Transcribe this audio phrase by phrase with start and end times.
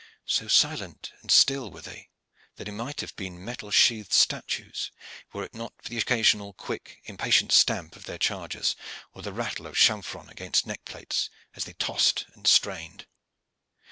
[0.25, 2.09] So silent and still were they,
[2.55, 4.89] that they might have been metal sheathed statues,
[5.31, 8.75] were it not for the occasional quick, impatient stamp of their chargers,
[9.13, 13.05] or the rattle of chamfron against neck plates as they tossed and strained.